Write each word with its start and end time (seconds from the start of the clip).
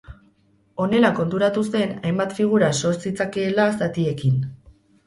Honela 0.85 1.11
konturatu 1.19 1.65
zen 1.73 1.93
hainbat 2.09 2.35
figura 2.41 2.73
sor 2.81 2.99
zitzakeela 3.07 3.71
zatiekin. 3.79 4.47